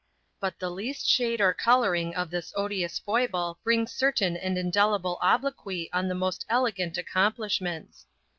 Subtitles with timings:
[0.39, 5.91] But the least shade or coloring of this odious foible brings certain and indelible obloquy
[5.93, 8.07] on the most elegant accomplishments.